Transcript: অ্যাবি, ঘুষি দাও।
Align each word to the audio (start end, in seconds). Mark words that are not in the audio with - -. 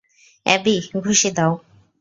অ্যাবি, 0.45 0.75
ঘুষি 0.97 1.29
দাও। 1.37 1.53